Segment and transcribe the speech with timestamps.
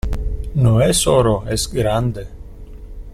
[0.55, 1.43] no es oro.
[1.47, 2.25] es grande.